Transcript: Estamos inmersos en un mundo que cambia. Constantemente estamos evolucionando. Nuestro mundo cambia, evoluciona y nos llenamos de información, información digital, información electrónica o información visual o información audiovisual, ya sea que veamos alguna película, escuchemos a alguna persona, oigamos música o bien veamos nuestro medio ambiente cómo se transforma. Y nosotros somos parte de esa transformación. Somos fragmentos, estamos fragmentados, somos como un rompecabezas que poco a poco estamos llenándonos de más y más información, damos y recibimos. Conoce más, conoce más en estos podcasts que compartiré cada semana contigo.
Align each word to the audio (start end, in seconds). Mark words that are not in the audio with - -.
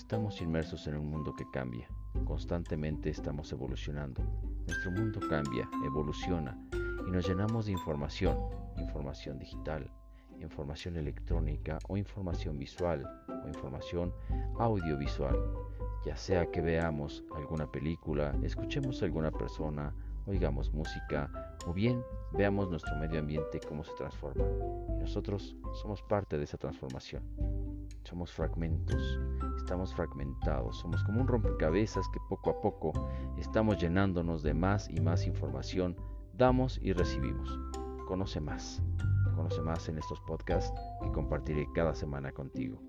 Estamos 0.00 0.40
inmersos 0.40 0.86
en 0.86 0.96
un 0.96 1.10
mundo 1.10 1.36
que 1.36 1.44
cambia. 1.50 1.86
Constantemente 2.24 3.10
estamos 3.10 3.52
evolucionando. 3.52 4.22
Nuestro 4.66 4.90
mundo 4.92 5.20
cambia, 5.28 5.68
evoluciona 5.84 6.58
y 7.06 7.10
nos 7.10 7.28
llenamos 7.28 7.66
de 7.66 7.72
información, 7.72 8.34
información 8.78 9.38
digital, 9.38 9.92
información 10.40 10.96
electrónica 10.96 11.78
o 11.86 11.98
información 11.98 12.58
visual 12.58 13.04
o 13.28 13.46
información 13.46 14.12
audiovisual, 14.58 15.36
ya 16.06 16.16
sea 16.16 16.50
que 16.50 16.62
veamos 16.62 17.22
alguna 17.36 17.70
película, 17.70 18.34
escuchemos 18.42 19.02
a 19.02 19.04
alguna 19.04 19.30
persona, 19.30 19.94
oigamos 20.26 20.72
música 20.72 21.30
o 21.66 21.74
bien 21.74 22.02
veamos 22.32 22.70
nuestro 22.70 22.96
medio 22.96 23.20
ambiente 23.20 23.60
cómo 23.68 23.84
se 23.84 23.92
transforma. 23.98 24.44
Y 24.88 25.02
nosotros 25.02 25.54
somos 25.74 26.02
parte 26.02 26.38
de 26.38 26.44
esa 26.44 26.56
transformación. 26.56 27.22
Somos 28.10 28.32
fragmentos, 28.32 29.20
estamos 29.56 29.94
fragmentados, 29.94 30.80
somos 30.80 31.00
como 31.04 31.20
un 31.20 31.28
rompecabezas 31.28 32.08
que 32.08 32.18
poco 32.28 32.50
a 32.50 32.60
poco 32.60 32.92
estamos 33.38 33.80
llenándonos 33.80 34.42
de 34.42 34.52
más 34.52 34.90
y 34.90 35.00
más 35.00 35.28
información, 35.28 35.94
damos 36.36 36.80
y 36.82 36.92
recibimos. 36.92 37.56
Conoce 38.08 38.40
más, 38.40 38.82
conoce 39.36 39.62
más 39.62 39.88
en 39.88 39.98
estos 39.98 40.20
podcasts 40.22 40.76
que 41.00 41.12
compartiré 41.12 41.68
cada 41.72 41.94
semana 41.94 42.32
contigo. 42.32 42.82